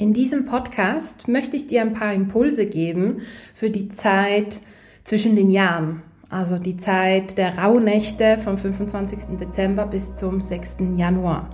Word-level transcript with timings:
In 0.00 0.12
diesem 0.12 0.44
Podcast 0.44 1.26
möchte 1.26 1.56
ich 1.56 1.66
dir 1.66 1.80
ein 1.80 1.90
paar 1.90 2.12
Impulse 2.12 2.66
geben 2.66 3.22
für 3.52 3.68
die 3.68 3.88
Zeit 3.88 4.60
zwischen 5.02 5.34
den 5.34 5.50
Jahren, 5.50 6.04
also 6.28 6.56
die 6.56 6.76
Zeit 6.76 7.36
der 7.36 7.58
Rauhnächte 7.58 8.38
vom 8.38 8.58
25. 8.58 9.36
Dezember 9.40 9.86
bis 9.86 10.14
zum 10.14 10.40
6. 10.40 10.76
Januar. 10.94 11.50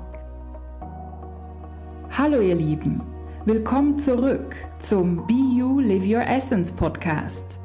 Hallo 2.10 2.42
ihr 2.42 2.54
Lieben, 2.54 3.00
willkommen 3.46 3.98
zurück 3.98 4.54
zum 4.78 5.26
Be 5.26 5.56
You 5.56 5.80
Live 5.80 6.04
Your 6.04 6.26
Essence 6.26 6.70
Podcast. 6.70 7.60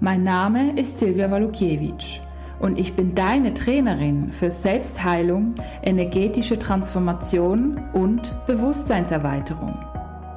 Mein 0.00 0.24
Name 0.24 0.78
ist 0.78 0.98
Silvia 0.98 1.30
Walukiewicz 1.30 2.20
und 2.60 2.78
ich 2.78 2.92
bin 2.92 3.14
deine 3.14 3.54
Trainerin 3.54 4.30
für 4.30 4.50
Selbstheilung, 4.50 5.54
energetische 5.82 6.58
Transformation 6.58 7.80
und 7.94 8.34
Bewusstseinserweiterung. 8.46 9.91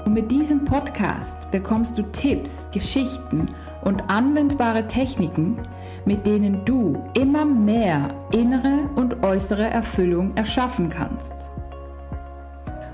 Und 0.06 0.14
mit 0.14 0.32
diesem 0.32 0.64
Podcast 0.64 1.50
bekommst 1.50 1.98
du 1.98 2.04
Tipps, 2.04 2.70
Geschichten 2.72 3.50
und 3.84 4.08
anwendbare 4.08 4.88
Techniken, 4.88 5.58
mit 6.05 6.26
denen 6.28 6.64
du 6.64 7.04
immer 7.16 7.44
mehr 7.44 8.09
innere 8.31 8.88
und 8.95 9.23
äußere 9.23 9.68
Erfüllung 9.68 10.38
erschaffen 10.38 10.90
kannst. 10.91 11.34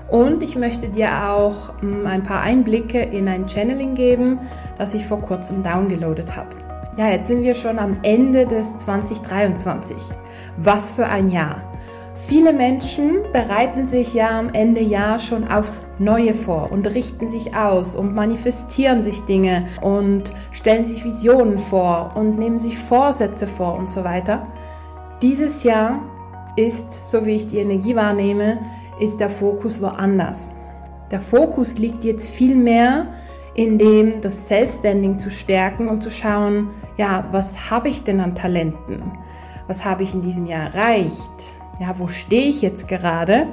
Und 0.08 0.42
ich 0.42 0.56
möchte 0.56 0.88
dir 0.88 1.30
auch 1.30 1.80
hm, 1.80 2.06
ein 2.06 2.22
paar 2.22 2.42
Einblicke 2.42 3.00
in 3.00 3.28
ein 3.28 3.48
Channeling 3.48 3.94
geben, 3.94 4.40
das 4.78 4.94
ich 4.94 5.06
vor 5.06 5.20
kurzem 5.20 5.62
downgeloadet 5.62 6.34
habe. 6.36 6.56
Ja, 6.98 7.08
jetzt 7.08 7.28
sind 7.28 7.42
wir 7.42 7.54
schon 7.54 7.78
am 7.78 7.96
Ende 8.02 8.46
des 8.46 8.76
2023. 8.78 9.96
Was 10.58 10.92
für 10.92 11.06
ein 11.06 11.28
Jahr. 11.28 11.71
Viele 12.14 12.52
Menschen 12.52 13.22
bereiten 13.32 13.86
sich 13.86 14.12
ja 14.12 14.38
am 14.38 14.50
Ende 14.52 14.82
Jahr 14.82 15.18
schon 15.18 15.48
aufs 15.48 15.82
Neue 15.98 16.34
vor 16.34 16.70
und 16.70 16.86
richten 16.86 17.30
sich 17.30 17.56
aus 17.56 17.94
und 17.94 18.14
manifestieren 18.14 19.02
sich 19.02 19.22
Dinge 19.22 19.64
und 19.80 20.32
stellen 20.50 20.84
sich 20.84 21.04
Visionen 21.04 21.58
vor 21.58 22.12
und 22.14 22.38
nehmen 22.38 22.58
sich 22.58 22.78
Vorsätze 22.78 23.46
vor 23.46 23.76
und 23.76 23.90
so 23.90 24.04
weiter. 24.04 24.46
Dieses 25.22 25.62
Jahr 25.62 26.00
ist, 26.56 27.06
so 27.06 27.24
wie 27.24 27.36
ich 27.36 27.46
die 27.46 27.58
Energie 27.58 27.96
wahrnehme, 27.96 28.58
ist 29.00 29.18
der 29.18 29.30
Fokus 29.30 29.80
woanders. 29.80 30.50
Der 31.10 31.20
Fokus 31.20 31.78
liegt 31.78 32.04
jetzt 32.04 32.28
viel 32.28 32.56
mehr 32.56 33.06
in 33.54 33.78
dem, 33.78 34.20
das 34.20 34.48
Self-Standing 34.48 35.18
zu 35.18 35.30
stärken 35.30 35.88
und 35.88 36.02
zu 36.02 36.10
schauen, 36.10 36.68
ja, 36.98 37.24
was 37.30 37.70
habe 37.70 37.88
ich 37.88 38.04
denn 38.04 38.20
an 38.20 38.34
Talenten? 38.34 39.02
Was 39.66 39.84
habe 39.84 40.02
ich 40.02 40.12
in 40.12 40.20
diesem 40.20 40.46
Jahr 40.46 40.74
erreicht? 40.74 41.56
Ja, 41.82 41.98
wo 41.98 42.06
stehe 42.06 42.48
ich 42.48 42.62
jetzt 42.62 42.86
gerade? 42.86 43.48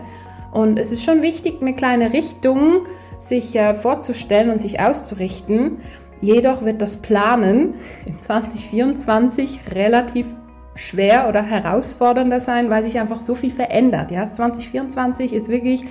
Und 0.52 0.77
es 0.77 0.91
ist 0.91 1.03
schon 1.03 1.22
wichtig, 1.22 1.61
eine 1.61 1.75
kleine 1.75 2.13
Richtung 2.13 2.86
sich 3.19 3.55
äh, 3.55 3.73
vorzustellen 3.73 4.52
und 4.52 4.61
sich 4.61 4.80
auszurichten. 4.80 5.77
Jedoch 6.21 6.63
wird 6.63 6.81
das 6.81 6.97
Planen 6.97 7.73
in 8.05 8.19
2024 8.19 9.59
relativ 9.73 10.33
schwer 10.75 11.27
oder 11.27 11.41
herausfordernder 11.41 12.39
sein, 12.39 12.69
weil 12.69 12.83
sich 12.83 12.99
einfach 12.99 13.19
so 13.19 13.36
viel 13.36 13.49
verändert. 13.49 14.11
Ja, 14.11 14.31
2024 14.31 15.33
ist 15.33 15.49
wirklich 15.49 15.86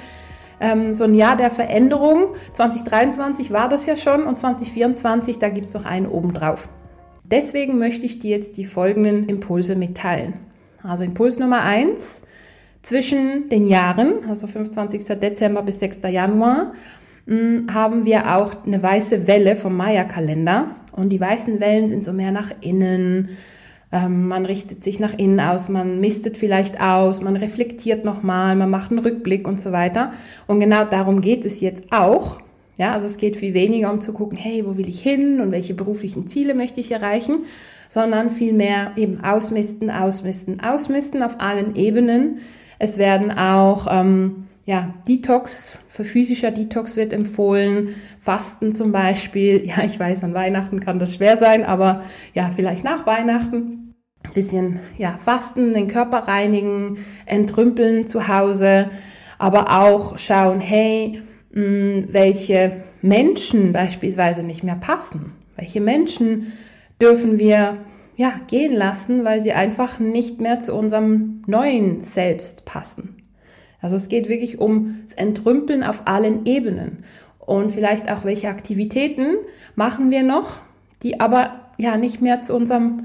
ähm, 0.61 0.92
so 0.92 1.05
ein 1.05 1.14
Jahr 1.14 1.36
der 1.36 1.50
Veränderung. 1.50 2.34
2023 2.52 3.52
war 3.52 3.69
das 3.69 3.84
ja 3.84 3.97
schon 3.97 4.25
und 4.25 4.39
2024, 4.39 5.39
da 5.39 5.48
gibt 5.48 5.67
es 5.67 5.75
noch 5.75 5.84
einen 5.84 6.06
obendrauf. 6.06 6.69
Deswegen 7.25 7.78
möchte 7.78 8.06
ich 8.06 8.20
dir 8.20 8.36
jetzt 8.36 8.56
die 8.56 8.64
folgenden 8.64 9.28
Impulse 9.28 9.75
mitteilen. 9.77 10.47
Also 10.82 11.04
Impuls 11.04 11.38
Nummer 11.38 11.62
eins 11.62 12.22
zwischen 12.82 13.48
den 13.48 13.66
Jahren, 13.66 14.28
also 14.28 14.46
25. 14.46 15.04
Dezember 15.18 15.62
bis 15.62 15.80
6. 15.80 16.00
Januar, 16.10 16.72
hm, 17.26 17.66
haben 17.72 18.04
wir 18.04 18.36
auch 18.36 18.64
eine 18.64 18.82
weiße 18.82 19.26
Welle 19.26 19.56
vom 19.56 19.76
Maya-Kalender. 19.76 20.76
Und 20.92 21.10
die 21.10 21.20
weißen 21.20 21.60
Wellen 21.60 21.88
sind 21.88 22.02
so 22.02 22.12
mehr 22.12 22.32
nach 22.32 22.50
innen. 22.60 23.30
Ähm, 23.90 24.28
man 24.28 24.46
richtet 24.46 24.84
sich 24.84 25.00
nach 25.00 25.14
innen 25.16 25.40
aus, 25.40 25.68
man 25.68 26.00
mistet 26.00 26.36
vielleicht 26.36 26.80
aus, 26.80 27.22
man 27.22 27.36
reflektiert 27.36 28.05
nochmal, 28.05 28.55
man 28.55 28.68
macht 28.70 28.90
einen 28.90 29.00
Rückblick 29.00 29.48
und 29.48 29.61
so 29.61 29.72
weiter. 29.72 30.12
Und 30.46 30.61
genau 30.61 30.84
darum 30.84 31.20
geht 31.20 31.46
es 31.46 31.61
jetzt 31.61 31.92
auch. 31.92 32.40
Ja, 32.78 32.92
also 32.92 33.06
es 33.06 33.17
geht 33.17 33.36
viel 33.36 33.55
weniger 33.55 33.92
um 33.92 34.00
zu 34.00 34.12
gucken, 34.12 34.38
hey, 34.38 34.64
wo 34.64 34.77
will 34.77 34.88
ich 34.88 35.00
hin 35.00 35.40
und 35.40 35.50
welche 35.50 35.74
beruflichen 35.74 36.27
Ziele 36.28 36.55
möchte 36.55 36.80
ich 36.80 36.92
erreichen, 36.92 37.40
sondern 37.88 38.30
vielmehr 38.30 38.92
eben 38.96 39.22
ausmisten, 39.24 39.90
ausmisten, 39.90 40.60
ausmisten 40.60 41.22
auf 41.22 41.40
allen 41.40 41.76
Ebenen. 41.76 42.38
Es 42.78 42.98
werden 42.98 43.30
auch 43.32 43.86
ähm, 43.90 44.48
ja, 44.66 44.94
Detox, 45.08 45.78
für 45.88 46.04
physischer 46.04 46.50
Detox 46.50 46.94
wird 46.96 47.14
empfohlen, 47.14 47.94
Fasten 48.20 48.72
zum 48.72 48.92
Beispiel. 48.92 49.64
Ja, 49.68 49.82
ich 49.82 49.98
weiß, 49.98 50.24
an 50.24 50.34
Weihnachten 50.34 50.80
kann 50.80 50.98
das 50.98 51.14
schwer 51.14 51.38
sein, 51.38 51.64
aber 51.64 52.02
ja, 52.34 52.50
vielleicht 52.54 52.84
nach 52.84 53.06
Weihnachten. 53.06 53.94
Ein 54.24 54.32
bisschen 54.34 54.80
ja, 54.98 55.16
fasten, 55.16 55.72
den 55.72 55.88
Körper 55.88 56.28
reinigen, 56.28 56.98
entrümpeln 57.24 58.06
zu 58.06 58.28
Hause, 58.28 58.90
aber 59.38 59.80
auch 59.80 60.18
schauen, 60.18 60.60
hey, 60.60 61.22
welche 61.50 62.76
Menschen 63.00 63.72
beispielsweise 63.72 64.42
nicht 64.42 64.64
mehr 64.64 64.76
passen. 64.76 65.32
Welche 65.56 65.80
Menschen 65.80 66.52
dürfen 67.01 67.39
wir 67.39 67.79
ja, 68.19 68.35
gehen 68.48 68.73
lassen, 68.73 69.25
weil 69.25 69.41
sie 69.41 69.53
einfach 69.53 70.01
nicht 70.01 70.41
mehr 70.41 70.59
zu 70.59 70.75
unserem 70.75 71.42
neuen 71.47 72.01
Selbst 72.01 72.64
passen. 72.64 73.23
Also 73.81 73.95
es 73.95 74.09
geht 74.09 74.29
wirklich 74.29 74.61
ums 74.61 75.13
Entrümpeln 75.13 75.85
auf 75.85 76.03
allen 76.07 76.45
Ebenen. 76.45 77.05
Und 77.39 77.70
vielleicht 77.70 78.11
auch, 78.11 78.25
welche 78.25 78.48
Aktivitäten 78.48 79.36
machen 79.77 80.11
wir 80.11 80.25
noch, 80.25 80.51
die 81.05 81.20
aber 81.20 81.70
ja 81.79 81.97
nicht 81.97 82.20
mehr 82.20 82.42
zu 82.42 82.57
unserem 82.57 83.05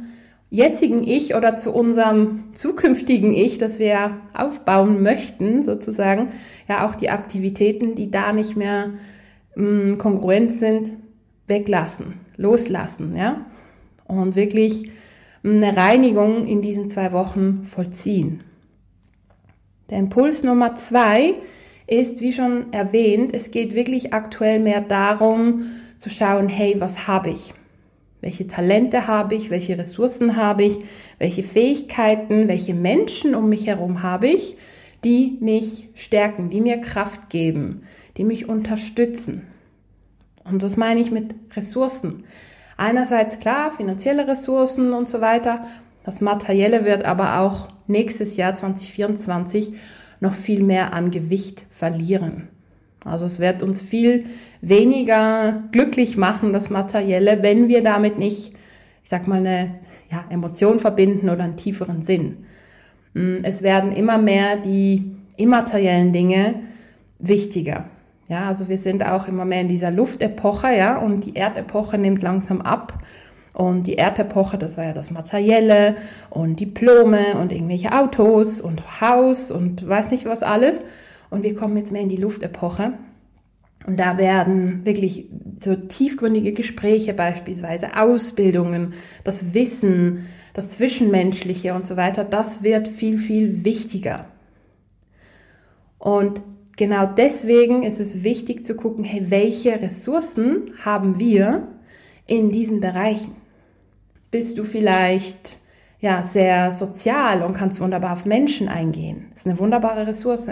jetzigen 0.50 1.04
Ich 1.04 1.36
oder 1.36 1.58
zu 1.58 1.72
unserem 1.72 2.46
zukünftigen 2.56 3.34
Ich, 3.34 3.60
das 3.60 3.78
wir 3.78 4.18
aufbauen 4.34 5.04
möchten, 5.04 5.62
sozusagen, 5.62 6.32
ja 6.68 6.88
auch 6.88 6.96
die 6.96 7.12
Aktivitäten, 7.12 7.94
die 7.94 8.10
da 8.10 8.34
nicht 8.34 8.58
mehr 8.58 8.90
mh, 9.56 9.94
mm, 9.94 9.98
kongruent 10.00 10.52
sind, 10.52 10.94
weglassen, 11.46 12.16
loslassen, 12.36 13.16
ja 13.16 13.46
und 14.08 14.36
wirklich 14.36 14.90
eine 15.44 15.76
Reinigung 15.76 16.46
in 16.46 16.62
diesen 16.62 16.88
zwei 16.88 17.12
Wochen 17.12 17.64
vollziehen. 17.64 18.44
Der 19.90 20.00
Impuls 20.00 20.44
Nummer 20.44 20.76
zwei 20.76 21.36
ist, 21.88 22.22
wie 22.22 22.32
schon 22.32 22.72
erwähnt, 22.72 23.34
es 23.34 23.52
geht 23.52 23.76
wirklich 23.76 24.14
aktuell 24.14 24.60
mehr 24.60 24.82
darum 24.82 25.66
zu 25.98 26.10
schauen, 26.10 26.50
hey, 26.50 26.76
was 26.80 27.08
habe 27.08 27.30
ich? 27.30 27.54
Welche 28.22 28.48
Talente 28.48 29.08
habe 29.08 29.36
ich? 29.36 29.50
Welche 29.50 29.78
Ressourcen 29.78 30.38
habe 30.38 30.64
ich? 30.64 30.80
Welche 31.20 31.44
Fähigkeiten? 31.44 32.48
Welche 32.48 32.74
Menschen 32.74 33.36
um 33.36 33.50
mich 33.50 33.68
herum 33.68 34.02
habe 34.02 34.28
ich, 34.28 34.56
die 35.04 35.38
mich 35.42 35.90
stärken, 35.94 36.50
die 36.50 36.62
mir 36.62 36.78
Kraft 36.78 37.30
geben, 37.30 37.84
die 38.16 38.24
mich 38.24 38.48
unterstützen? 38.48 39.42
Und 40.46 40.64
was 40.64 40.78
meine 40.78 41.02
ich 41.02 41.12
mit 41.12 41.36
Ressourcen? 41.54 42.24
Einerseits 42.78 43.40
klar, 43.40 43.72
finanzielle 43.72 44.28
Ressourcen 44.28 44.94
und 44.94 45.10
so 45.10 45.22
weiter. 45.22 45.66
Das 46.04 46.22
Materielle 46.22 46.86
wird 46.86 47.06
aber 47.06 47.40
auch 47.40 47.70
nächstes 47.88 48.38
Jahr 48.38 48.56
2024 48.56 49.74
noch 50.20 50.34
viel 50.34 50.64
mehr 50.64 50.94
an 50.94 51.12
Gewicht 51.12 51.66
verlieren. 51.72 52.50
Also 53.06 53.26
es 53.26 53.40
wird 53.40 53.64
uns 53.64 53.82
viel 53.82 54.26
weniger 54.62 55.64
glücklich 55.72 56.18
machen, 56.18 56.54
das 56.54 56.70
Materielle, 56.70 57.44
wenn 57.44 57.68
wir 57.68 57.84
damit 57.84 58.18
nicht, 58.18 58.54
ich 59.04 59.10
sag 59.10 59.28
mal, 59.28 59.40
eine 59.40 59.76
ja, 60.10 60.24
Emotion 60.30 60.80
verbinden 60.80 61.30
oder 61.30 61.44
einen 61.44 61.58
tieferen 61.58 62.02
Sinn. 62.02 62.46
Hm, 63.14 63.40
es 63.44 63.62
werden 63.62 63.92
immer 63.92 64.18
mehr 64.18 64.58
die 64.58 65.16
immateriellen 65.36 66.14
Dinge 66.14 66.62
wichtiger. 67.20 67.90
Ja, 68.30 68.48
also 68.48 68.70
wir 68.70 68.78
sind 68.78 69.06
auch 69.06 69.28
immer 69.28 69.46
mehr 69.46 69.62
in 69.62 69.68
dieser 69.68 69.92
Luftepoche, 69.92 70.76
ja, 70.76 70.98
und 70.98 71.26
die 71.26 71.36
Erdepoche 71.36 71.98
nimmt 71.98 72.24
langsam 72.24 72.62
ab. 72.62 73.04
Und 73.54 73.86
die 73.86 73.98
Erdepoche, 73.98 74.58
das 74.58 74.78
war 74.78 74.86
ja 74.86 74.94
das 74.94 75.12
Materielle 75.12 75.96
und 76.32 76.60
Diplome 76.60 77.38
und 77.40 77.52
irgendwelche 77.52 77.92
Autos 77.92 78.60
und 78.62 79.02
Haus 79.02 79.52
und 79.52 79.88
weiß 79.88 80.10
nicht 80.10 80.26
was 80.26 80.42
alles. 80.42 80.84
Und 81.30 81.44
wir 81.44 81.54
kommen 81.54 81.78
jetzt 81.78 81.92
mehr 81.92 82.02
in 82.02 82.10
die 82.10 82.18
Luftepoche. 82.18 82.94
Und 83.86 84.00
da 84.00 84.18
werden 84.18 84.86
wirklich 84.86 85.28
so 85.60 85.76
tiefgründige 85.76 86.54
Gespräche 86.54 87.14
beispielsweise, 87.14 87.98
Ausbildungen, 87.98 88.94
das 89.24 89.54
Wissen, 89.54 90.26
das 90.54 90.70
Zwischenmenschliche 90.70 91.74
und 91.74 91.86
so 91.86 91.98
weiter, 91.98 92.24
das 92.24 92.64
wird 92.64 92.88
viel, 92.88 93.18
viel 93.18 93.66
wichtiger. 93.66 94.26
Und 96.00 96.42
genau 96.78 97.06
deswegen 97.06 97.84
ist 97.84 98.00
es 98.00 98.24
wichtig 98.24 98.66
zu 98.66 98.76
gucken, 98.76 99.04
hey, 99.04 99.30
welche 99.30 99.82
Ressourcen 99.82 100.74
haben 100.84 101.20
wir 101.20 101.68
in 102.26 102.52
diesen 102.52 102.80
Bereichen? 102.80 103.36
Bist 104.32 104.58
du 104.58 104.64
vielleicht 104.64 105.60
ja 106.00 106.22
sehr 106.22 106.72
sozial 106.72 107.44
und 107.44 107.54
kannst 107.54 107.80
wunderbar 107.80 108.14
auf 108.14 108.26
Menschen 108.26 108.68
eingehen? 108.68 109.28
Das 109.32 109.42
ist 109.42 109.48
eine 109.48 109.60
wunderbare 109.60 110.08
Ressource. 110.08 110.52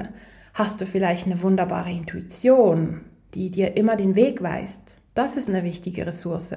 Hast 0.54 0.82
du 0.82 0.86
vielleicht 0.86 1.26
eine 1.26 1.42
wunderbare 1.42 1.92
Intuition? 1.92 3.02
die 3.34 3.50
dir 3.50 3.78
immer 3.78 3.96
den 3.96 4.16
Weg 4.16 4.42
weist. 4.42 4.98
Das 5.14 5.38
ist 5.38 5.50
eine 5.50 5.64
wichtige 5.64 6.06
Ressource. 6.06 6.56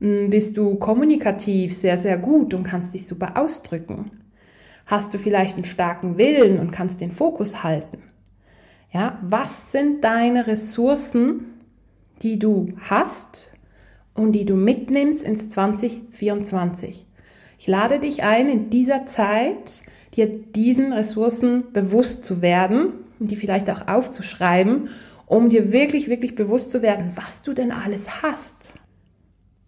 Hm, 0.00 0.30
bist 0.30 0.56
du 0.56 0.76
kommunikativ 0.76 1.74
sehr, 1.74 1.96
sehr 1.96 2.18
gut 2.18 2.54
und 2.54 2.64
kannst 2.64 2.94
dich 2.94 3.06
super 3.06 3.36
ausdrücken? 3.36 4.10
Hast 4.86 5.14
du 5.14 5.18
vielleicht 5.18 5.54
einen 5.54 5.64
starken 5.64 6.16
Willen 6.16 6.60
und 6.60 6.70
kannst 6.70 7.00
den 7.00 7.12
Fokus 7.12 7.64
halten? 7.64 7.98
Ja, 8.92 9.18
was 9.22 9.72
sind 9.72 10.04
deine 10.04 10.46
Ressourcen, 10.46 11.54
die 12.22 12.38
du 12.38 12.72
hast 12.78 13.52
und 14.14 14.32
die 14.32 14.44
du 14.44 14.54
mitnimmst 14.54 15.24
ins 15.24 15.48
2024? 15.48 17.06
Ich 17.58 17.66
lade 17.66 17.98
dich 17.98 18.22
ein, 18.22 18.48
in 18.48 18.70
dieser 18.70 19.06
Zeit 19.06 19.82
dir 20.14 20.26
diesen 20.26 20.92
Ressourcen 20.92 21.72
bewusst 21.72 22.24
zu 22.24 22.42
werden 22.42 22.92
und 23.18 23.30
die 23.30 23.36
vielleicht 23.36 23.70
auch 23.70 23.88
aufzuschreiben, 23.88 24.88
um 25.26 25.48
dir 25.48 25.72
wirklich, 25.72 26.08
wirklich 26.08 26.34
bewusst 26.34 26.70
zu 26.70 26.82
werden, 26.82 27.12
was 27.16 27.42
du 27.42 27.52
denn 27.52 27.72
alles 27.72 28.22
hast. 28.22 28.74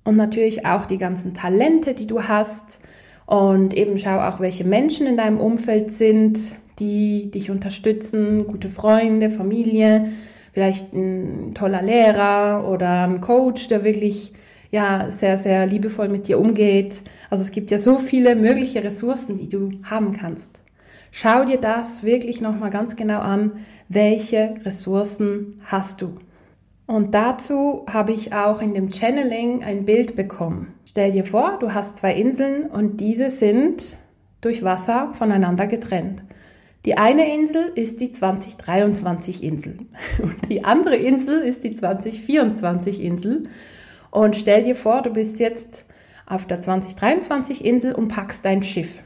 Und 0.05 0.17
natürlich 0.17 0.65
auch 0.65 0.87
die 0.87 0.99
ganzen 0.99 1.35
Talente, 1.35 1.93
die 1.95 2.07
du 2.07 2.23
hast. 2.23 2.81
Und 3.27 3.75
eben 3.75 3.99
schau 3.99 4.21
auch, 4.21 4.41
welche 4.41 4.65
Menschen 4.65 5.07
in 5.07 5.17
deinem 5.17 5.39
Umfeld 5.39 5.91
sind, 5.91 6.39
die 6.79 7.31
dich 7.31 7.51
unterstützen, 7.51 8.47
gute 8.47 8.69
Freunde, 8.69 9.31
Familie, 9.31 10.13
vielleicht 10.53 10.93
ein 10.93 11.55
toller 11.55 11.83
Lehrer 11.83 12.69
oder 12.69 13.07
ein 13.07 13.21
Coach, 13.21 13.69
der 13.69 13.85
wirklich 13.85 14.33
ja 14.71 15.11
sehr, 15.11 15.37
sehr 15.37 15.67
liebevoll 15.67 16.09
mit 16.09 16.29
dir 16.29 16.39
umgeht. 16.39 17.03
Also 17.31 17.43
es 17.43 17.51
gibt 17.51 17.71
ja 17.71 17.79
so 17.79 17.99
viele 17.99 18.37
mögliche 18.37 18.83
Ressourcen, 18.83 19.37
die 19.37 19.49
du 19.49 19.71
haben 19.85 20.13
kannst. 20.13 20.61
Schau 21.11 21.45
dir 21.45 21.59
das 21.59 22.03
wirklich 22.03 22.41
nochmal 22.41 22.71
ganz 22.71 22.97
genau 22.97 23.21
an. 23.21 23.53
Welche 23.89 24.55
Ressourcen 24.65 25.61
hast 25.65 26.03
du? 26.03 26.19
Und 26.87 27.15
dazu 27.15 27.85
habe 27.91 28.13
ich 28.13 28.35
auch 28.35 28.63
in 28.63 28.75
dem 28.75 28.91
Channeling 28.91 29.63
ein 29.63 29.85
Bild 29.85 30.17
bekommen. 30.17 30.75
Stell 30.87 31.13
dir 31.13 31.25
vor, 31.25 31.59
du 31.61 31.75
hast 31.75 31.99
zwei 31.99 32.15
Inseln 32.15 32.67
und 32.67 32.99
diese 32.99 33.31
sind 33.31 33.97
durch 34.41 34.63
Wasser 34.63 35.11
voneinander 35.13 35.67
getrennt. 35.67 36.23
Die 36.85 36.97
eine 36.97 37.35
Insel 37.35 37.73
ist 37.75 38.01
die 38.01 38.13
2023 38.13 39.43
Insel 39.43 39.79
und 40.23 40.49
die 40.49 40.65
andere 40.65 40.97
Insel 40.97 41.41
ist 41.41 41.65
die 41.65 41.75
2024 41.75 43.03
Insel. 43.03 43.45
Und 44.11 44.37
stell 44.37 44.63
dir 44.63 44.77
vor, 44.77 45.03
du 45.03 45.11
bist 45.11 45.39
jetzt 45.39 45.85
auf 46.27 46.47
der 46.47 46.61
2023 46.61 47.65
Insel 47.65 47.95
und 47.95 48.09
packst 48.09 48.45
dein 48.45 48.63
Schiff. 48.63 49.03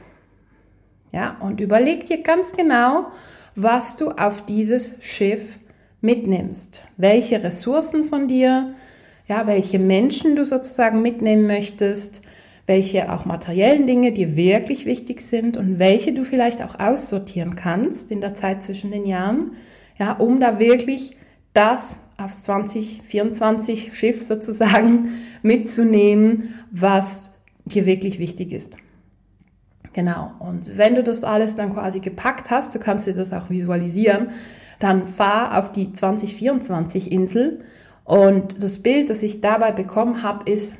Ja, 1.11 1.37
und 1.41 1.59
überleg 1.59 2.05
dir 2.05 2.21
ganz 2.21 2.53
genau, 2.53 3.07
was 3.55 3.95
du 3.95 4.09
auf 4.09 4.45
dieses 4.45 4.95
Schiff 5.01 5.59
mitnimmst. 6.01 6.85
Welche 6.97 7.43
Ressourcen 7.43 8.03
von 8.03 8.27
dir, 8.27 8.73
ja, 9.27 9.47
welche 9.47 9.79
Menschen 9.79 10.35
du 10.35 10.43
sozusagen 10.43 11.01
mitnehmen 11.01 11.47
möchtest, 11.47 12.23
welche 12.65 13.11
auch 13.11 13.25
materiellen 13.25 13.87
Dinge 13.87 14.11
dir 14.11 14.35
wirklich 14.35 14.85
wichtig 14.85 15.21
sind 15.21 15.57
und 15.57 15.79
welche 15.79 16.13
du 16.13 16.23
vielleicht 16.23 16.61
auch 16.61 16.79
aussortieren 16.79 17.55
kannst 17.55 18.11
in 18.11 18.21
der 18.21 18.33
Zeit 18.33 18.63
zwischen 18.63 18.91
den 18.91 19.05
Jahren, 19.05 19.51
ja, 19.97 20.13
um 20.13 20.39
da 20.39 20.59
wirklich 20.59 21.17
das 21.53 21.97
aufs 22.17 22.43
2024 22.43 23.95
Schiff 23.95 24.21
sozusagen 24.21 25.09
mitzunehmen, 25.41 26.55
was 26.71 27.31
dir 27.65 27.85
wirklich 27.85 28.19
wichtig 28.19 28.53
ist. 28.53 28.77
Genau. 29.93 30.31
Und 30.39 30.77
wenn 30.77 30.95
du 30.95 31.03
das 31.03 31.23
alles 31.23 31.55
dann 31.55 31.73
quasi 31.73 31.99
gepackt 31.99 32.49
hast, 32.49 32.73
du 32.73 32.79
kannst 32.79 33.07
dir 33.07 33.13
das 33.13 33.31
auch 33.31 33.49
visualisieren, 33.49 34.29
dann 34.79 35.05
fahr 35.05 35.59
auf 35.59 35.71
die 35.71 35.93
2024 35.93 37.11
Insel. 37.11 37.59
Und 38.03 38.61
das 38.61 38.79
Bild, 38.79 39.09
das 39.09 39.21
ich 39.21 39.39
dabei 39.39 39.71
bekommen 39.71 40.23
habe, 40.23 40.49
ist, 40.49 40.77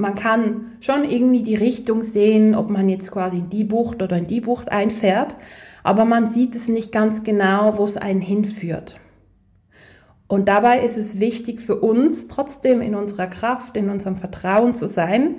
man 0.00 0.14
kann 0.14 0.72
schon 0.80 1.04
irgendwie 1.04 1.42
die 1.42 1.54
Richtung 1.54 2.02
sehen, 2.02 2.54
ob 2.54 2.70
man 2.70 2.88
jetzt 2.88 3.10
quasi 3.10 3.38
in 3.38 3.50
die 3.50 3.64
Bucht 3.64 4.02
oder 4.02 4.16
in 4.16 4.26
die 4.26 4.40
Bucht 4.40 4.72
einfährt, 4.72 5.36
aber 5.82 6.04
man 6.04 6.28
sieht 6.28 6.54
es 6.56 6.68
nicht 6.68 6.90
ganz 6.90 7.22
genau, 7.22 7.78
wo 7.78 7.84
es 7.84 7.96
einen 7.96 8.20
hinführt. 8.20 8.98
Und 10.26 10.48
dabei 10.48 10.80
ist 10.80 10.96
es 10.96 11.18
wichtig 11.18 11.60
für 11.60 11.80
uns, 11.80 12.28
trotzdem 12.28 12.80
in 12.80 12.94
unserer 12.94 13.26
Kraft, 13.26 13.76
in 13.76 13.90
unserem 13.90 14.16
Vertrauen 14.16 14.74
zu 14.74 14.88
sein, 14.88 15.36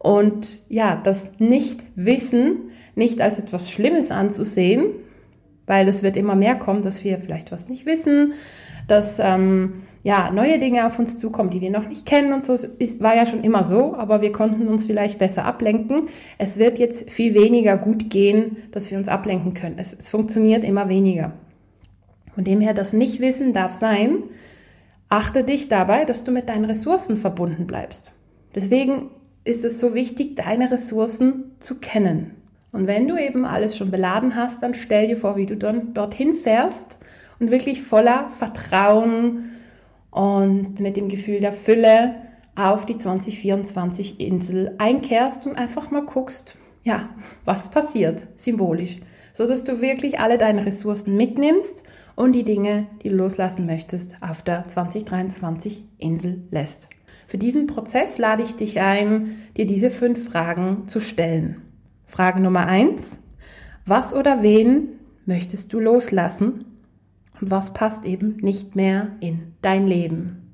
und 0.00 0.60
ja, 0.68 1.00
das 1.02 1.28
Nicht-Wissen 1.38 2.70
nicht 2.94 3.20
als 3.20 3.40
etwas 3.40 3.68
Schlimmes 3.68 4.12
anzusehen, 4.12 4.90
weil 5.68 5.86
es 5.86 6.02
wird 6.02 6.16
immer 6.16 6.34
mehr 6.34 6.56
kommen, 6.56 6.82
dass 6.82 7.04
wir 7.04 7.18
vielleicht 7.18 7.52
was 7.52 7.68
nicht 7.68 7.86
wissen, 7.86 8.32
dass 8.88 9.18
ähm, 9.20 9.82
ja 10.02 10.30
neue 10.30 10.58
Dinge 10.58 10.86
auf 10.86 10.98
uns 10.98 11.18
zukommen, 11.18 11.50
die 11.50 11.60
wir 11.60 11.70
noch 11.70 11.86
nicht 11.88 12.06
kennen 12.06 12.32
und 12.32 12.44
so. 12.44 12.54
Es 12.54 13.00
war 13.00 13.14
ja 13.14 13.26
schon 13.26 13.44
immer 13.44 13.62
so, 13.62 13.94
aber 13.94 14.20
wir 14.22 14.32
konnten 14.32 14.66
uns 14.68 14.86
vielleicht 14.86 15.18
besser 15.18 15.44
ablenken. 15.44 16.08
Es 16.38 16.58
wird 16.58 16.78
jetzt 16.78 17.10
viel 17.10 17.34
weniger 17.34 17.76
gut 17.76 18.10
gehen, 18.10 18.56
dass 18.72 18.90
wir 18.90 18.98
uns 18.98 19.08
ablenken 19.08 19.54
können. 19.54 19.78
Es, 19.78 19.92
es 19.92 20.08
funktioniert 20.08 20.64
immer 20.64 20.88
weniger. 20.88 21.32
Von 22.34 22.44
dem 22.44 22.60
her, 22.60 22.72
das 22.74 22.92
Nichtwissen 22.92 23.52
darf 23.52 23.74
sein. 23.74 24.22
Achte 25.08 25.42
dich 25.42 25.68
dabei, 25.68 26.04
dass 26.04 26.24
du 26.24 26.32
mit 26.32 26.48
deinen 26.48 26.66
Ressourcen 26.66 27.16
verbunden 27.16 27.66
bleibst. 27.66 28.12
Deswegen 28.54 29.10
ist 29.44 29.64
es 29.64 29.78
so 29.78 29.94
wichtig, 29.94 30.36
deine 30.36 30.70
Ressourcen 30.70 31.52
zu 31.58 31.80
kennen. 31.80 32.37
Und 32.72 32.86
wenn 32.86 33.08
du 33.08 33.16
eben 33.16 33.44
alles 33.44 33.76
schon 33.76 33.90
beladen 33.90 34.34
hast, 34.34 34.62
dann 34.62 34.74
stell 34.74 35.08
dir 35.08 35.16
vor, 35.16 35.36
wie 35.36 35.46
du 35.46 35.56
dann 35.56 35.94
dorthin 35.94 36.34
fährst 36.34 36.98
und 37.40 37.50
wirklich 37.50 37.82
voller 37.82 38.28
Vertrauen 38.28 39.52
und 40.10 40.80
mit 40.80 40.96
dem 40.96 41.08
Gefühl 41.08 41.40
der 41.40 41.52
Fülle 41.52 42.16
auf 42.56 42.86
die 42.86 42.96
2024 42.96 44.20
Insel 44.20 44.74
einkehrst 44.78 45.46
und 45.46 45.56
einfach 45.56 45.90
mal 45.90 46.04
guckst, 46.04 46.56
ja, 46.82 47.08
was 47.44 47.70
passiert 47.70 48.26
symbolisch, 48.36 49.00
so 49.32 49.46
dass 49.46 49.64
du 49.64 49.80
wirklich 49.80 50.20
alle 50.20 50.38
deine 50.38 50.66
Ressourcen 50.66 51.16
mitnimmst 51.16 51.84
und 52.16 52.32
die 52.32 52.44
Dinge, 52.44 52.86
die 53.02 53.10
du 53.10 53.14
loslassen 53.14 53.64
möchtest, 53.66 54.16
auf 54.22 54.42
der 54.42 54.66
2023 54.66 55.84
Insel 55.98 56.42
lässt. 56.50 56.88
Für 57.28 57.38
diesen 57.38 57.66
Prozess 57.66 58.18
lade 58.18 58.42
ich 58.42 58.56
dich 58.56 58.80
ein, 58.80 59.36
dir 59.56 59.66
diese 59.66 59.90
fünf 59.90 60.28
Fragen 60.28 60.88
zu 60.88 60.98
stellen. 60.98 61.67
Frage 62.08 62.40
Nummer 62.40 62.66
eins. 62.66 63.20
Was 63.86 64.12
oder 64.14 64.42
wen 64.42 64.98
möchtest 65.26 65.72
du 65.72 65.78
loslassen? 65.78 66.64
Und 67.40 67.50
was 67.50 67.72
passt 67.72 68.04
eben 68.04 68.38
nicht 68.38 68.74
mehr 68.74 69.12
in 69.20 69.54
dein 69.62 69.86
Leben? 69.86 70.50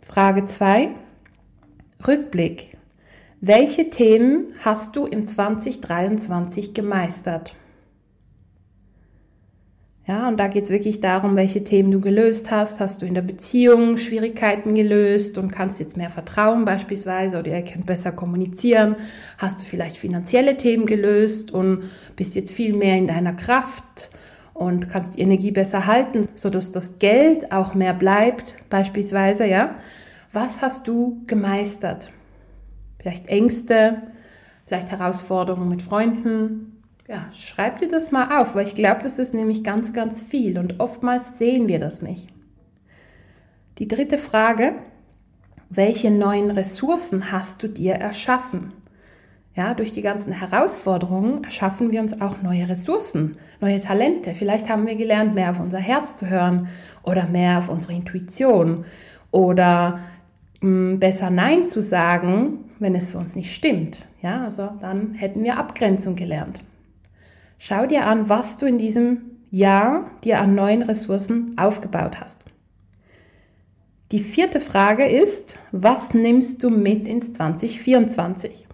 Frage 0.00 0.46
zwei. 0.46 0.96
Rückblick. 2.06 2.76
Welche 3.40 3.90
Themen 3.90 4.54
hast 4.64 4.96
du 4.96 5.06
im 5.06 5.26
2023 5.26 6.74
gemeistert? 6.74 7.54
Ja, 10.04 10.26
und 10.26 10.40
da 10.40 10.48
geht 10.48 10.64
es 10.64 10.70
wirklich 10.70 11.00
darum, 11.00 11.36
welche 11.36 11.62
Themen 11.62 11.92
du 11.92 12.00
gelöst 12.00 12.50
hast. 12.50 12.80
Hast 12.80 13.02
du 13.02 13.06
in 13.06 13.14
der 13.14 13.22
Beziehung 13.22 13.96
Schwierigkeiten 13.96 14.74
gelöst 14.74 15.38
und 15.38 15.52
kannst 15.52 15.78
jetzt 15.78 15.96
mehr 15.96 16.10
vertrauen 16.10 16.64
beispielsweise 16.64 17.38
oder 17.38 17.52
ihr 17.52 17.62
könnt 17.62 17.86
besser 17.86 18.10
kommunizieren? 18.10 18.96
Hast 19.38 19.60
du 19.60 19.64
vielleicht 19.64 19.96
finanzielle 19.96 20.56
Themen 20.56 20.86
gelöst 20.86 21.52
und 21.52 21.84
bist 22.16 22.34
jetzt 22.34 22.50
viel 22.50 22.74
mehr 22.74 22.98
in 22.98 23.06
deiner 23.06 23.32
Kraft 23.32 24.10
und 24.54 24.88
kannst 24.88 25.16
die 25.16 25.20
Energie 25.20 25.52
besser 25.52 25.86
halten, 25.86 26.26
sodass 26.34 26.72
das 26.72 26.98
Geld 26.98 27.52
auch 27.52 27.74
mehr 27.74 27.94
bleibt 27.94 28.56
beispielsweise, 28.70 29.46
ja? 29.46 29.76
Was 30.32 30.62
hast 30.62 30.88
du 30.88 31.22
gemeistert? 31.28 32.10
Vielleicht 32.98 33.28
Ängste, 33.28 34.02
vielleicht 34.66 34.90
Herausforderungen 34.90 35.68
mit 35.68 35.82
Freunden, 35.82 36.71
ja, 37.08 37.28
schreib 37.32 37.78
dir 37.78 37.88
das 37.88 38.12
mal 38.12 38.40
auf, 38.40 38.54
weil 38.54 38.66
ich 38.66 38.74
glaube, 38.74 39.02
das 39.02 39.18
ist 39.18 39.34
nämlich 39.34 39.64
ganz, 39.64 39.92
ganz 39.92 40.22
viel 40.22 40.58
und 40.58 40.80
oftmals 40.80 41.38
sehen 41.38 41.68
wir 41.68 41.78
das 41.78 42.02
nicht. 42.02 42.28
Die 43.78 43.88
dritte 43.88 44.18
Frage, 44.18 44.74
welche 45.68 46.10
neuen 46.10 46.50
Ressourcen 46.50 47.32
hast 47.32 47.62
du 47.62 47.68
dir 47.68 47.94
erschaffen? 47.94 48.72
Ja, 49.54 49.74
durch 49.74 49.92
die 49.92 50.02
ganzen 50.02 50.32
Herausforderungen 50.32 51.44
erschaffen 51.44 51.92
wir 51.92 52.00
uns 52.00 52.20
auch 52.20 52.40
neue 52.42 52.68
Ressourcen, 52.68 53.36
neue 53.60 53.80
Talente. 53.80 54.34
Vielleicht 54.34 54.70
haben 54.70 54.86
wir 54.86 54.96
gelernt, 54.96 55.34
mehr 55.34 55.50
auf 55.50 55.60
unser 55.60 55.78
Herz 55.78 56.16
zu 56.16 56.30
hören 56.30 56.68
oder 57.02 57.26
mehr 57.26 57.58
auf 57.58 57.68
unsere 57.68 57.92
Intuition 57.92 58.84
oder 59.30 60.00
mh, 60.60 60.92
hm, 60.92 61.00
besser 61.00 61.30
Nein 61.30 61.66
zu 61.66 61.82
sagen, 61.82 62.70
wenn 62.78 62.94
es 62.94 63.10
für 63.10 63.18
uns 63.18 63.36
nicht 63.36 63.52
stimmt. 63.54 64.06
Ja, 64.22 64.44
also 64.44 64.70
dann 64.80 65.14
hätten 65.14 65.44
wir 65.44 65.58
Abgrenzung 65.58 66.16
gelernt. 66.16 66.60
Schau 67.64 67.86
dir 67.86 68.08
an, 68.08 68.28
was 68.28 68.56
du 68.56 68.66
in 68.66 68.76
diesem 68.76 69.38
Jahr 69.52 70.10
dir 70.24 70.40
an 70.40 70.56
neuen 70.56 70.82
Ressourcen 70.82 71.56
aufgebaut 71.56 72.20
hast. 72.20 72.44
Die 74.10 74.18
vierte 74.18 74.58
Frage 74.58 75.06
ist, 75.06 75.60
was 75.70 76.12
nimmst 76.12 76.64
du 76.64 76.70
mit 76.70 77.06
ins 77.06 77.32
2024? 77.34 78.66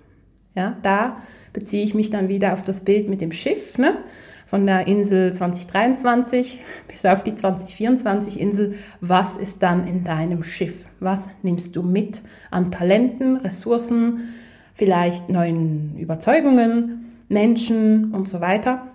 Ja, 0.54 0.78
da 0.80 1.18
beziehe 1.52 1.84
ich 1.84 1.94
mich 1.94 2.08
dann 2.08 2.30
wieder 2.30 2.54
auf 2.54 2.64
das 2.64 2.82
Bild 2.82 3.10
mit 3.10 3.20
dem 3.20 3.30
Schiff. 3.30 3.76
Ne? 3.76 3.98
von 4.46 4.64
der 4.64 4.86
Insel 4.86 5.34
2023 5.34 6.58
bis 6.88 7.04
auf 7.04 7.22
die 7.22 7.34
2024 7.34 8.40
Insel. 8.40 8.76
Was 9.02 9.36
ist 9.36 9.62
dann 9.62 9.86
in 9.86 10.02
deinem 10.02 10.42
Schiff? 10.42 10.86
Was 10.98 11.28
nimmst 11.42 11.76
du 11.76 11.82
mit 11.82 12.22
an 12.50 12.72
Talenten, 12.72 13.36
Ressourcen, 13.36 14.30
vielleicht 14.72 15.28
neuen 15.28 15.98
Überzeugungen, 15.98 17.07
Menschen 17.28 18.14
und 18.14 18.28
so 18.28 18.40
weiter? 18.40 18.88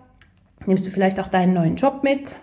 Nimmst 0.65 0.85
du 0.85 0.89
vielleicht 0.89 1.19
auch 1.19 1.27
deinen 1.27 1.53
neuen 1.53 1.75
Job 1.75 2.03
mit? 2.03 2.35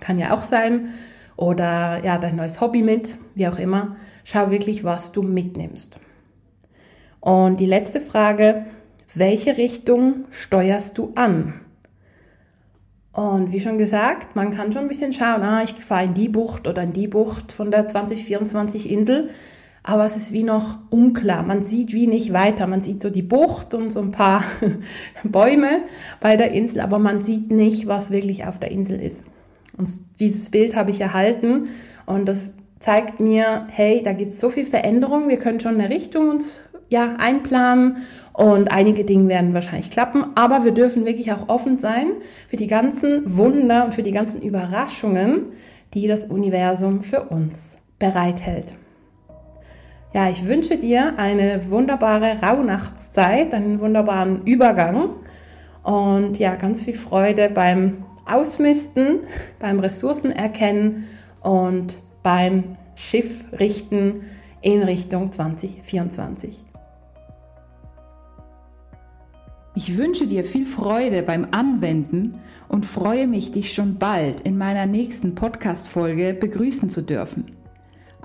Kann 0.00 0.18
ja 0.18 0.32
auch 0.34 0.42
sein. 0.42 0.88
Oder 1.36 2.04
ja, 2.04 2.18
dein 2.18 2.36
neues 2.36 2.60
Hobby 2.60 2.82
mit, 2.82 3.16
wie 3.34 3.46
auch 3.46 3.58
immer. 3.58 3.96
Schau 4.24 4.50
wirklich, 4.50 4.84
was 4.84 5.12
du 5.12 5.22
mitnimmst. 5.22 6.00
Und 7.20 7.60
die 7.60 7.66
letzte 7.66 8.00
Frage, 8.00 8.66
welche 9.14 9.56
Richtung 9.56 10.24
steuerst 10.30 10.98
du 10.98 11.12
an? 11.14 11.54
Und 13.12 13.50
wie 13.52 13.60
schon 13.60 13.78
gesagt, 13.78 14.36
man 14.36 14.50
kann 14.50 14.72
schon 14.72 14.82
ein 14.82 14.88
bisschen 14.88 15.12
schauen, 15.12 15.42
ah, 15.42 15.62
ich 15.62 15.72
fahre 15.72 16.04
in 16.04 16.14
die 16.14 16.28
Bucht 16.28 16.68
oder 16.68 16.82
in 16.82 16.92
die 16.92 17.08
Bucht 17.08 17.50
von 17.52 17.70
der 17.70 17.88
2024 17.88 18.90
Insel, 18.90 19.30
aber 19.88 20.04
es 20.04 20.16
ist 20.16 20.34
wie 20.34 20.42
noch 20.42 20.76
unklar. 20.90 21.42
Man 21.42 21.64
sieht 21.64 21.94
wie 21.94 22.06
nicht 22.06 22.34
weiter. 22.34 22.66
Man 22.66 22.82
sieht 22.82 23.00
so 23.00 23.08
die 23.08 23.22
Bucht 23.22 23.72
und 23.72 23.90
so 23.90 24.00
ein 24.00 24.10
paar 24.10 24.44
Bäume 25.24 25.80
bei 26.20 26.36
der 26.36 26.52
Insel, 26.52 26.80
aber 26.80 26.98
man 26.98 27.24
sieht 27.24 27.50
nicht, 27.50 27.86
was 27.86 28.10
wirklich 28.10 28.44
auf 28.44 28.58
der 28.58 28.70
Insel 28.70 29.00
ist. 29.00 29.24
Und 29.78 29.88
dieses 30.20 30.50
Bild 30.50 30.76
habe 30.76 30.90
ich 30.90 31.00
erhalten 31.00 31.68
und 32.04 32.28
das 32.28 32.54
zeigt 32.78 33.18
mir, 33.18 33.66
hey, 33.70 34.02
da 34.04 34.12
gibt 34.12 34.32
es 34.32 34.40
so 34.40 34.50
viel 34.50 34.66
Veränderung, 34.66 35.28
wir 35.28 35.38
können 35.38 35.58
schon 35.58 35.80
eine 35.80 35.88
Richtung 35.88 36.28
uns 36.28 36.60
ja, 36.90 37.16
einplanen 37.16 37.96
und 38.34 38.70
einige 38.70 39.04
Dinge 39.04 39.28
werden 39.28 39.54
wahrscheinlich 39.54 39.90
klappen, 39.90 40.26
aber 40.34 40.64
wir 40.64 40.72
dürfen 40.72 41.06
wirklich 41.06 41.32
auch 41.32 41.48
offen 41.48 41.78
sein 41.78 42.08
für 42.46 42.56
die 42.56 42.66
ganzen 42.66 43.38
Wunder 43.38 43.86
und 43.86 43.94
für 43.94 44.02
die 44.02 44.12
ganzen 44.12 44.42
Überraschungen, 44.42 45.46
die 45.94 46.06
das 46.06 46.26
Universum 46.26 47.00
für 47.00 47.22
uns 47.22 47.78
bereithält. 47.98 48.74
Ja, 50.14 50.30
ich 50.30 50.46
wünsche 50.46 50.78
dir 50.78 51.18
eine 51.18 51.68
wunderbare 51.68 52.40
Rauhnachtszeit, 52.40 53.52
einen 53.52 53.78
wunderbaren 53.78 54.42
Übergang 54.46 55.10
und 55.82 56.38
ja, 56.38 56.54
ganz 56.54 56.82
viel 56.82 56.94
Freude 56.94 57.50
beim 57.50 58.04
Ausmisten, 58.24 59.20
beim 59.58 59.80
Ressourcenerkennen 59.80 61.04
und 61.42 61.98
beim 62.22 62.76
Schiff 62.94 63.44
richten 63.58 64.22
in 64.62 64.82
Richtung 64.82 65.30
2024. 65.30 66.64
Ich 69.74 69.96
wünsche 69.96 70.26
dir 70.26 70.42
viel 70.42 70.64
Freude 70.64 71.22
beim 71.22 71.48
Anwenden 71.50 72.40
und 72.68 72.86
freue 72.86 73.26
mich, 73.26 73.52
dich 73.52 73.74
schon 73.74 73.98
bald 73.98 74.40
in 74.40 74.56
meiner 74.56 74.86
nächsten 74.86 75.34
Podcast-Folge 75.34 76.34
begrüßen 76.34 76.88
zu 76.88 77.02
dürfen. 77.02 77.57